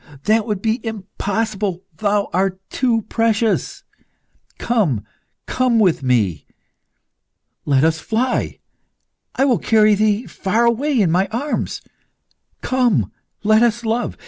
[0.23, 3.83] That would be impossible thou art too precious!
[4.57, 5.05] Come,
[5.45, 6.47] come with me!
[7.65, 8.57] Let us fly?
[9.35, 11.83] I will carry thee far away in my arms.
[12.63, 13.11] Come,
[13.43, 14.17] let us love!